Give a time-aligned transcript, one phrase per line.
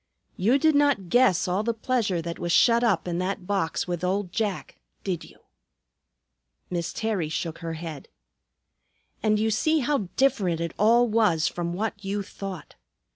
[0.35, 4.03] "You did not guess all the pleasure that was shut up in that box with
[4.03, 5.41] old Jack, did you?"
[6.71, 8.07] Miss Terry shook her head.
[9.21, 12.73] "And you see how different it all was from what you thought.